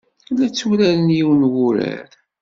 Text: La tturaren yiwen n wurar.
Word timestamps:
La 0.37 0.47
tturaren 0.49 1.07
yiwen 1.17 1.41
n 1.49 1.49
wurar. 1.53 2.09